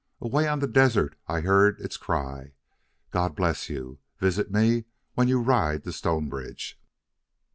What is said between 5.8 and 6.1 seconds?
to